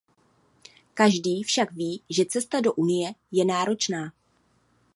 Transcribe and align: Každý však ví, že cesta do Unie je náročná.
Každý 0.93 1.43
však 1.43 1.71
ví, 1.71 2.03
že 2.09 2.25
cesta 2.25 2.59
do 2.61 2.73
Unie 2.73 3.11
je 3.31 3.45
náročná. 3.45 4.11